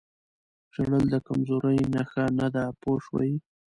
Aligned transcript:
ژړل 0.73 1.03
د 1.13 1.15
کمزورۍ 1.27 1.79
نښه 1.93 2.23
نه 2.39 2.47
ده 2.55 2.63
پوه 2.81 2.97
شوې!. 3.05 3.33